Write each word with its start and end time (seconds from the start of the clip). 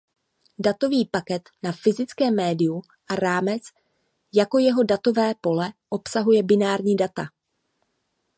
Datový 0.59 1.05
paket 1.05 1.49
na 1.63 1.71
fyzickém 1.71 2.35
médiu 2.35 2.81
a 3.09 3.15
rámec 3.15 3.63
jako 4.33 4.59
jeho 4.59 4.83
datové 4.83 5.35
pole 5.41 5.73
obsahuje 5.89 6.43
binární 6.43 6.95
data. 6.95 7.23